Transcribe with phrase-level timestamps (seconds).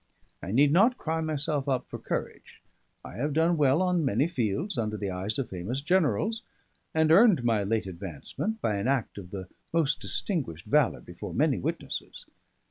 [0.41, 2.59] I need not cry myself up for courage;
[3.05, 6.41] I have done well on many fields under the eyes of famous generals,
[6.91, 11.59] and earned my late advancement by an act of the most distinguished valour before many
[11.59, 12.25] witnesses.